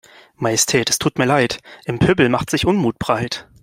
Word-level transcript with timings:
Majestät 0.39 0.89
es 0.89 0.97
tut 0.97 1.19
mir 1.19 1.27
Leid, 1.27 1.59
im 1.85 1.99
Pöbel 1.99 2.27
macht 2.27 2.49
sich 2.49 2.65
Unmut 2.65 2.97
breit. 2.97 3.47